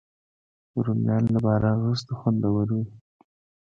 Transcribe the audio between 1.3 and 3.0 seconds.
له باران وروسته خوندور وي